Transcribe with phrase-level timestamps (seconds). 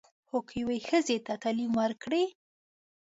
[0.27, 2.23] خو که یوې ښځې ته تعلیم ورکړې.